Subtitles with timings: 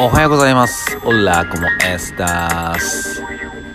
[0.00, 0.96] おはようございます。
[1.04, 3.20] オラコモエスタース。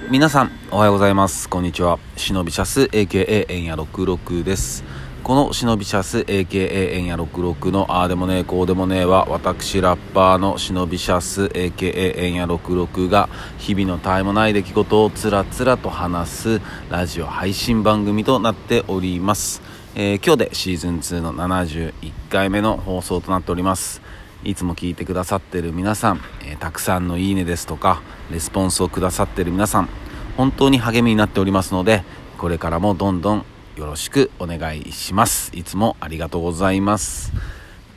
[0.09, 1.49] 皆さん、おはようございます。
[1.49, 1.99] こんにちは。
[2.15, 4.85] シノビシャス AKA エンヤ66です。
[5.21, 13.27] このシノビシャス AKA エンヤ66のあーでもねえこうでもねえは私ラッパーのシノビシャス AKA エンヤ66が
[13.57, 19.61] 日々の絶えもない出来事をつらつらと話すラジオ配信番組となっております。
[19.93, 21.93] えー今日でシーズン2の71
[22.29, 24.01] 回目の放送となっております。
[24.45, 28.01] いつも聞いてくださってる皆さん、えーたくさんのいいねですとか、
[28.31, 29.89] レスポンスをくださってる皆さん、
[30.35, 32.03] 本当に励みになっておりますので、
[32.37, 33.45] これからもどんどん
[33.77, 35.49] よろしくお願いします。
[35.55, 37.31] いつもありがとうございます。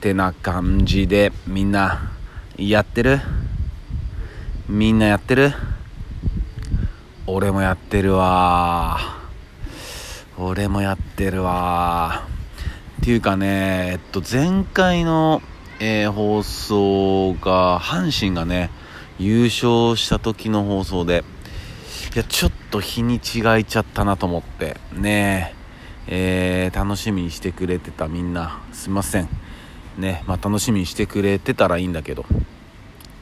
[0.00, 2.12] てな感じで、みんな、
[2.56, 3.20] やってる？
[4.68, 5.52] みんなやってる？
[7.26, 9.00] 俺もやってるわ
[10.38, 12.24] 俺もやってるわ
[13.02, 15.42] っていうかね、えっと、前回の、
[15.78, 18.70] えー放送が、阪神がね、
[19.18, 21.22] 優勝した時の放送で、
[22.14, 25.54] いや、ちょっと日にちがいちゃったなと思って、ね
[26.08, 29.28] え、えー楽しみにしてくれてたみんな、すいません。
[29.98, 32.24] ね、まあ楽しみにしてくれてたらいいんだけど、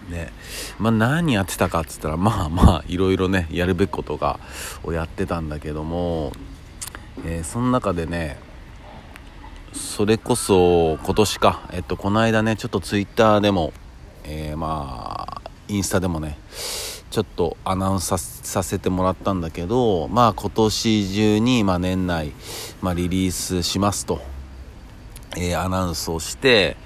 [0.09, 0.33] ね、
[0.79, 4.39] まあ何やってたかっつったら、まあまあ、いろいろね、やるべきことが、
[4.85, 6.33] をやってたんだけども、
[7.25, 8.39] えーその中でね、
[9.75, 13.73] それこそ今年か、えっと、この間ね、ちょっとツイッターでも、
[14.23, 16.39] えーまあ、インスタでもね、
[17.11, 22.33] ちょっとアナウンスさせてもらったんだけど、まあ今年中に、まあ年内、
[22.83, 24.21] まあリリースしますと、
[25.37, 26.77] えーアナウンスをして、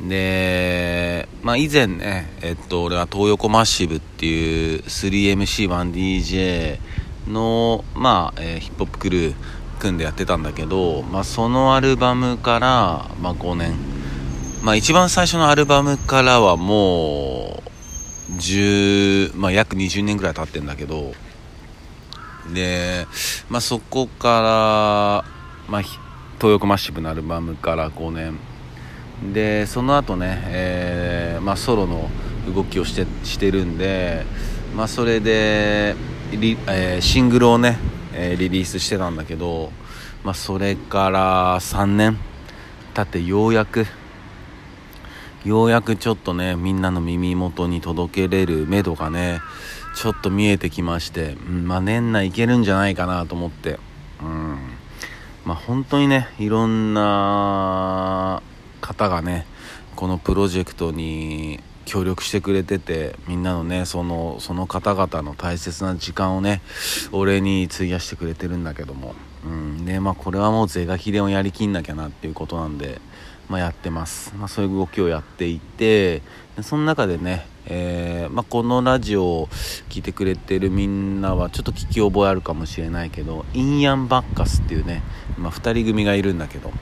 [0.00, 6.78] で、まあ以前ね、えっと、俺は東横マッシブっていう 3MC1DJ
[7.28, 9.34] の、まあ、えーヒップホップクルー
[9.78, 13.74] 組んでやってたんだけど、まあそのアルバムから、まあ5年、
[14.62, 17.62] まあ一番最初のアルバムからはも
[18.30, 21.12] う、10、まあ約20年ぐらい経ってんだけど、
[22.52, 23.06] で、
[23.48, 28.38] まあそこから、まあ東横マッシブのアルバムから5年、
[29.32, 32.10] でその後ね、えーまあ、ソロの
[32.54, 34.26] 動きをしてしてるんで、
[34.76, 35.96] まあ、それで
[36.32, 37.78] リ、えーシングルをね、
[38.18, 39.70] えリリースしてたんだけど、
[40.24, 42.18] まあ、それから3年
[42.94, 43.86] 経ってようやく
[45.44, 49.40] ようやくちょっとねみんなの耳元に届けれる目処がね
[49.94, 53.78] ちょっと見えてきまして、まあ、年内いけるんじゃないかなと思って
[54.22, 54.58] うん。
[55.44, 58.42] まあ本当にねいろんな
[58.80, 59.46] 方がね
[59.94, 66.60] このプロジェクトに協力してくれててみんなのねそのその方々の大切な時間をね
[67.12, 69.14] 俺に費やしてくれてるんだけども。
[69.44, 69.86] うん。
[69.86, 73.00] でまあこれはもう是が非でもやりきんなきゃなっていうことなんで
[73.48, 76.22] まあ、やってます、まあ、そういう動きをやっていて
[76.62, 79.46] その中でね、えーまあ、このラジオを
[79.88, 85.02] 聞いてくれてるみんなはちょっと聞き覚えあるかもしれないけどインヤン・バッカスっていうね、
[85.38, 86.72] ま、2人組がいるんだけど。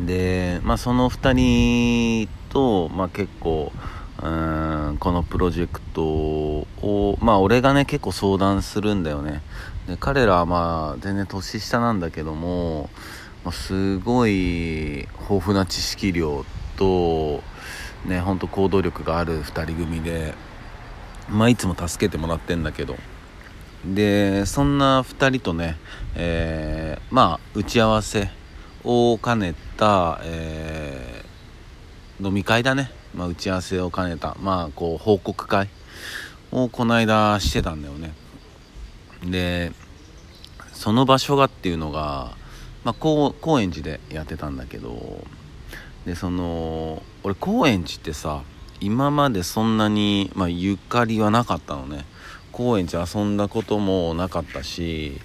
[0.00, 1.32] で、まあ、その2
[2.24, 3.72] 人と、まあ、結構
[4.18, 9.40] うーんこのプロジェクトをまあ俺がね結構相談するんだよね。
[9.86, 12.90] で彼らはまあ全然年下なんだけども、
[13.44, 16.44] まあ、すごい豊富な知識量
[16.76, 17.42] と
[18.04, 20.34] ね本当行動力がある2人組で
[21.30, 22.96] まあいつも助けてもらってんだけど。
[23.84, 25.78] でそんな2人とね、
[26.14, 28.28] えーまあ打ち合わせ
[28.84, 30.69] を兼ねた、えー
[32.20, 35.68] 飲み会だね、まあ、打ち合わせを兼ねた、まあ、こう報告会。
[36.52, 38.12] をこの間してたんだよね。
[39.24, 39.72] で
[40.72, 42.32] その場所がっていうのが、
[42.84, 45.22] まあ、高高円寺でやってたんだけど
[46.06, 48.42] でその俺高円寺ってさ
[48.80, 52.04] 今までそんなに、まあ、ゆかりはなかったのね。
[52.52, 55.18] 高円寺遊んだこともなかったし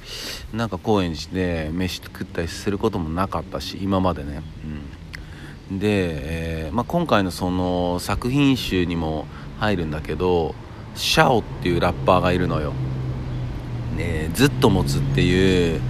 [0.53, 5.04] なんか高円寺で飯食ったりすることもなかったし今までね、うん、
[5.71, 9.25] で、えーまあ、今回のその作品集にも
[9.59, 10.53] 入るんだけど
[10.95, 12.73] シャオっていうラッパーがいるのよ。
[13.97, 15.81] ね、ずっと持つっていう、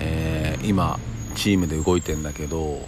[0.00, 0.98] えー今
[1.34, 2.86] チームで動いてんだけど、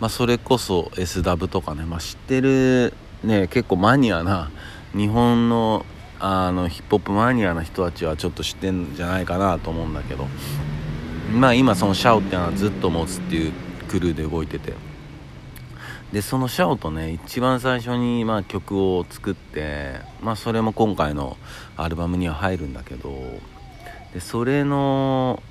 [0.00, 4.50] まあ、それこそ SW とかね、まあ、知ってる、ね、結構マニアな
[4.94, 5.86] 日本の
[6.18, 10.28] あのヒップホップマニアな人たちはちょっと知ってんじゃないかなと思うんだけど
[11.34, 13.52] まあ今そのシャオっていうのはずっと持つっていう
[13.88, 14.91] クルーで動いてて。
[16.12, 21.38] でそのシャオとね一番最初にまあ曲を作ってまあそれも今回の
[21.76, 23.10] アルバムには入るんだけど
[24.12, 25.42] でそれの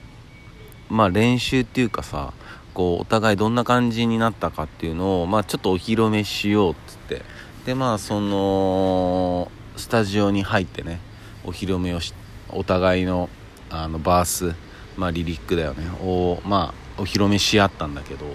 [0.89, 2.33] まあ練習っていうかさ
[2.73, 7.23] こうお互いどんな感じになったかっていうのをまあちょっとお披露目しようっつって。
[7.65, 10.99] でまあそのスタジオに入ってね
[11.43, 12.13] お披露目をし
[12.49, 13.29] お互いの
[13.69, 14.55] あのバース、
[14.97, 18.25] まあ、リリックだよねをまあお披露目し合ったんだけど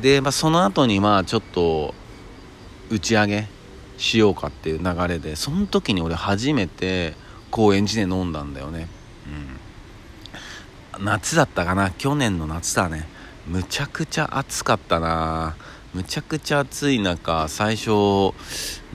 [0.00, 1.94] で、まあ、その後にまあちょっと
[2.90, 3.46] 打ち上げ
[3.98, 7.14] しようかっていう流れでその時に俺初めて
[7.50, 8.88] 高円寺で飲んだんだよね。
[10.98, 11.04] うん。
[11.04, 11.90] 夏だったかな。
[11.90, 13.08] 去年の夏だね。
[13.46, 15.56] むちゃくちゃ暑かったな。
[15.92, 18.32] むちゃくちゃ暑い中最初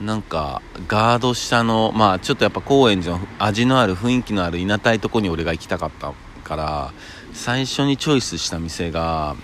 [0.00, 6.92] なんかガード下のまあちょっとやっぱ高円寺の味のある雰囲気のあるいなたいとこに俺が行きたかったから
[7.34, 9.36] 最初にチョイスした店が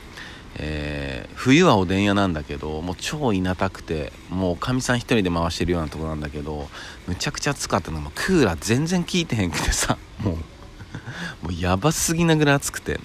[0.57, 6.69] えー、冬はおでん屋なんだけどもう超いなたくてもうかみさん1人で回してるようなとこなんだけど
[7.07, 8.01] むちゃくちゃ暑かったの。
[8.01, 13.01] もクーラー全然効いてへんくてさ もうもうやばすぎなぐらい暑くて。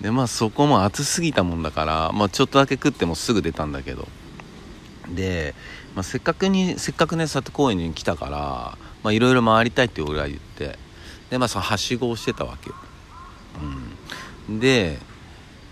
[0.00, 4.06] でまあそこも暑すぎたもんだから、まあ、ちょっとだけ食ってもすぐ出たんだけど。
[5.08, 5.54] で、
[5.94, 10.78] まあ、せっかくにせっかくね里公園に来たからいろいろ回りたいって俺は言って。
[11.30, 12.76] でまあそのはしごをしてたわけよ、
[14.48, 14.98] うん、で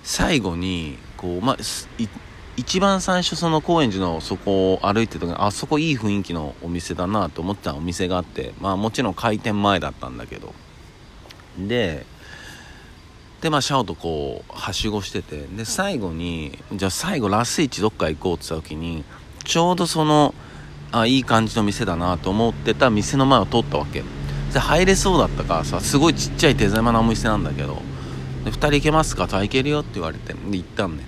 [0.04, 1.56] 最後にこう、まあ、
[2.56, 10.54] 一番最初その高円寺のそこを歩いてた時にあそこいい雰囲気のお店だなと思ってたお店があってまあもちろん開店前だったんだけど。
[11.58, 12.06] で
[13.40, 19.04] でまあシャオとこうはしごしててで最後にじゃあ最後ラスイチどっか行こうって言った時に
[19.44, 20.34] ちょうどその
[20.92, 24.02] あいい感じの店だなと思ってた店の前を通ったわけ。
[24.52, 27.82] で入れそうだったからさすごいちっちゃい手狭なお店なんだけど
[28.44, 29.26] で2人行けますか？
[29.26, 31.04] と行けるよって言われてで行ったんね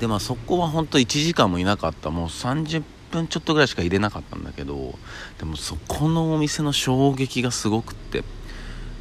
[0.00, 2.10] でまあそこは本当1時間もいなかった。
[2.10, 4.94] もう30分ちょっとぐらいしか入れなかったんだけど
[5.38, 8.24] でもそこのお店の衝撃がすごくって。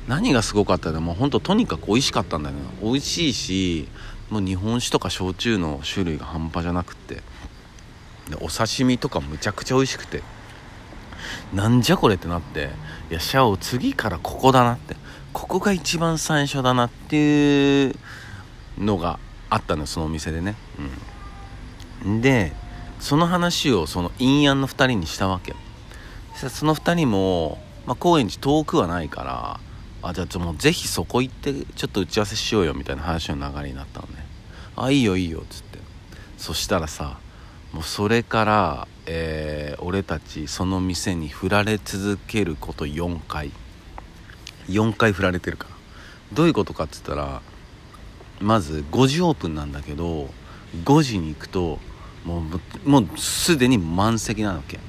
[0.07, 2.61] 何がすごかったでも本当とにかく美味しかったんだよね。
[2.79, 3.87] 美味しいし
[4.29, 7.15] もう日本酒とか焼酎の種類が半端じゃなくって。
[7.15, 10.21] でお刺身とかむちゃくちゃ美味しくて。
[11.53, 12.69] なんじゃこれってなって
[13.09, 14.95] いやシャオ次からここだなって
[15.33, 17.95] ここが一番最初だなっていう
[18.77, 19.19] のが
[19.49, 20.55] あったのそのお店でね、
[22.03, 22.53] うん、で
[22.99, 25.53] その話をその陰安の2人にしたわけ
[26.49, 29.59] その2人も、まあ、高円寺遠くはないから
[30.07, 34.23] あじゃあもうぜひそこ行ってちょっと打ち合わせしようよみたいな話の流れになったのね。
[34.75, 35.79] あいいよいいよっつって。
[36.37, 37.17] そしたらさ
[37.75, 43.51] もうそれから、えー、俺たちその店に振られ続けること4回。
[44.69, 45.75] 4回振られてるから
[46.31, 47.41] どういうことかっつったら
[48.39, 50.29] まず5時オープンなんだけど
[50.85, 51.77] 5時に行くと
[52.23, 52.43] も
[52.85, 54.79] うもうすでに満席なわけ。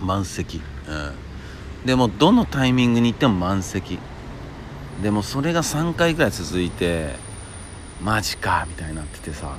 [0.00, 0.62] 満席。
[0.88, 1.12] うん。
[1.84, 3.98] でもどのタイミングに行っても満席。
[5.02, 7.14] でもそれが3回ぐらい続いて
[8.02, 9.54] マジかみたいになっててさ。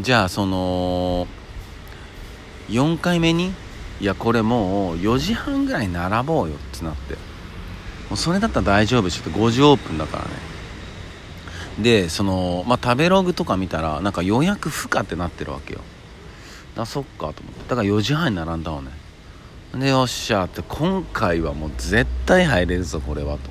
[0.00, 1.28] じゃあその
[2.70, 3.52] 4回目に
[4.00, 7.14] いやこれもう4時半ぐらい並ぼうよってなって。
[8.08, 10.30] もうそれだったら大丈夫ちょっと5時オープンだからね。
[11.78, 15.80] でそのまあ食べログとか見たらなんか予約不可ってなってるわけよ。
[16.74, 17.68] だそっかと思って。
[17.68, 18.88] だから4時半に並んだわね。
[19.74, 23.50] でよっしゃって今回はもう絶対入れるぞこれはと。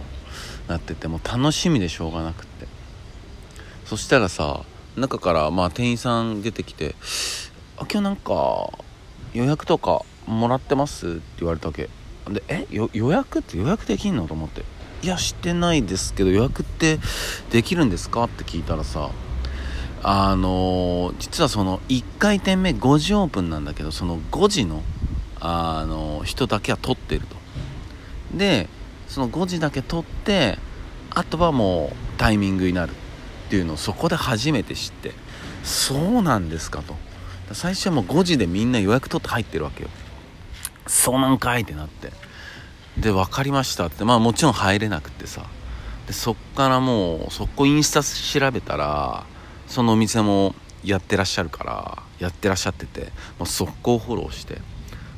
[0.68, 2.68] なっててもう楽しみでしょうがなくって。
[3.86, 4.62] そしたらさ
[4.98, 6.96] 中からまあ店員さん出てきて
[7.78, 8.70] 「あ今日なんか
[9.34, 11.90] 予約とかもらってます?」って言われたわけ。
[12.30, 12.68] でえ？
[12.70, 14.28] 予約って予約できんの？
[14.28, 14.64] と思って。
[15.02, 17.00] いやしてないですけど予約って
[17.52, 18.26] できるんですか？
[18.26, 19.10] って聞いたらさ
[20.04, 24.84] あのー、実はその1回転目5時オープンなんだけどその5時の、
[25.40, 27.36] あのー、人だけは取ってると。
[28.38, 28.70] で
[29.08, 30.58] その5時だけ取って
[31.10, 35.14] あとはもうタイミングになるっていうのをそこで初めて知って。
[35.64, 36.96] そうなんですかと。
[37.54, 39.90] 最初はもう5時でみんな予約取って入ってるわけよ。
[40.88, 42.12] そうなんかいってなって。
[42.98, 44.04] で分かりましたって。
[44.04, 45.46] まあもちろん入れなくてさ。
[46.08, 49.26] でそっからもうそこインスタ調べたら
[49.68, 54.60] そのお店もやってらっしゃるからやってらっしゃっててもう速攻フォローして。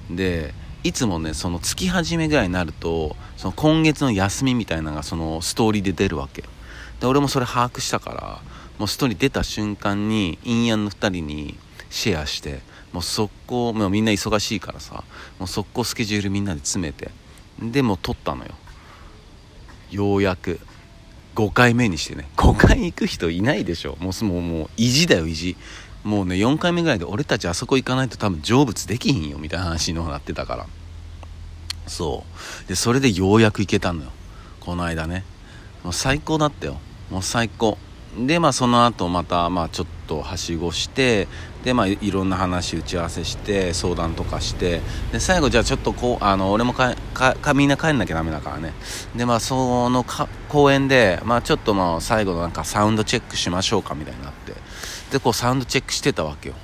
[0.09, 6.43] でいつもねその月始めぐらいになるとその今月の休みみたいなのがそのストーリーで出るわけ。
[6.99, 8.41] で俺もそれ把握したから
[8.77, 11.57] もうストーリー出た瞬間に陰陽の2人に
[11.91, 15.03] シェアしてもう速攻もうみんな忙しいからさ
[15.37, 17.11] もう速攻スケジュールみんなで詰めて
[17.61, 18.51] でも撮ったのよ。
[19.91, 20.59] ようやく
[21.35, 22.27] 5回目にしてね。
[22.37, 23.97] 5回行く人いないでしょ。
[23.99, 25.57] もうもうもう意地だよ意地。
[26.03, 30.67] もうね4回目ぐらいで俺たちあそこ行かないと多分成仏できひんよみたいな話になってたから。
[31.87, 32.23] そ
[32.65, 32.67] う。
[32.67, 34.11] でそれでようやく行けたのよ。
[34.59, 35.23] この間ね。
[35.83, 36.79] もう最高だったよ。
[37.09, 37.77] もう最高。
[38.17, 41.27] でまあその後またまあちょっとはしごして
[41.63, 44.81] でまあいろんな話打ち合わせして相談とかして
[45.13, 48.73] で最後じゃあちょっとこうあの俺もかかみんな帰んなきゃダメだからね。
[49.15, 54.53] でまあそのか公演でまあちょっとまあ最後のなんかサウンドチェックしましょうかみたいになって。
[55.11, 56.55] でこうサウンドチェックしてたわけよ。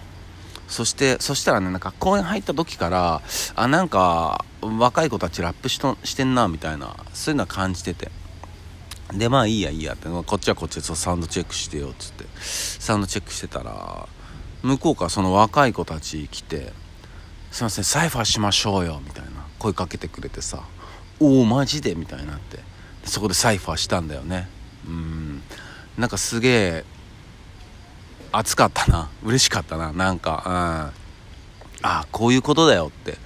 [0.68, 3.22] そしてそしたらねなんか公演入った時から
[3.56, 8.12] あなんか若い子たちラップしとしてんなみたいなそういうのは感じてて。
[9.14, 10.10] でまあいいやいいやって。
[10.10, 12.26] こっちはこっちでサウンドチェックしてよっつって。
[12.42, 14.08] サウンドチェックしてたら
[14.64, 16.74] 向こうからその若い子たち来て
[17.52, 19.32] 「すいませんサイファーしましょうよ」みたいな。
[19.60, 20.62] 声かけてくれてさ
[21.20, 22.60] 「おおマジで?」みたいになって。
[23.06, 24.50] そこでサイファーしたんだよね。
[24.86, 25.42] うん。
[25.98, 26.86] なんかすげえ
[28.34, 29.10] 熱かったな。
[29.24, 30.44] 嬉しかったななんか。
[30.46, 30.54] うん。
[30.54, 30.92] あ
[31.82, 33.18] あこういうことだよって。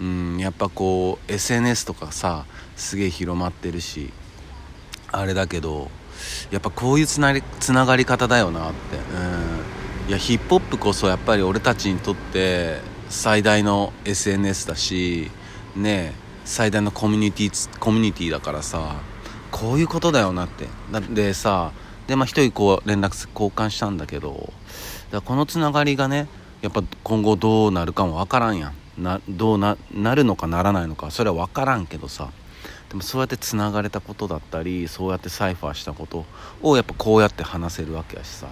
[0.00, 2.44] うんやっぱこう SNS とかさ
[2.76, 4.12] すげえ広まってるし。
[5.12, 5.90] あれだけど
[6.50, 8.96] やっぱこういうつなりつながり方だよなって。
[8.96, 10.10] うん。
[10.10, 15.30] いやヒップホップこそやっぱり俺たちにとって最大の SNS だし
[15.76, 16.14] ね
[16.44, 18.96] 最大のコミュニティコミュニティだからさ
[19.52, 20.66] こういうことだよなって。
[21.14, 21.72] でさ
[22.08, 24.52] でまあ一人こう連絡交換したんだけど
[25.12, 26.26] だこのつながりがね
[26.60, 28.74] やっぱ今後どうなるかも分からんやん。
[28.98, 32.30] などうななるのかならないのかそれは分からんけどさ。
[32.90, 36.24] でもそうやってつながれたことだったりそうやってサイファーしたこと
[36.60, 38.48] をやっぱこうやって話せるわけやしさ。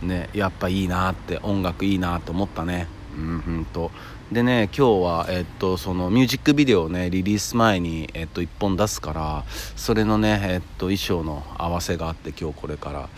[0.00, 2.86] ねやっぱいいなって音楽いいなって思ったね。
[3.16, 3.90] うんうんと。
[4.30, 9.44] でね今日は、えっと、そのミュージックビデオをねリリース前に、えっと、1本出すから
[9.74, 13.08] それのね、えっと、衣装の合わせがあって今日これから。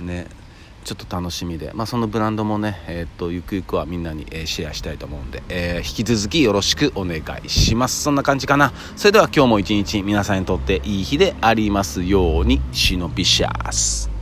[0.00, 0.26] ね。
[0.86, 8.04] ちょっと楽しみで、まあ、そのブランドもね、えー、っとゆくゆくはみんなに、え、シェアしたいと思うんで、え、引き続きよろしくお願いします。
[8.04, 8.72] そんな感じかな。
[8.94, 12.60] それでは今日も一日皆さんにとっていい日でありますように。
[12.70, 14.15] シノビシャス。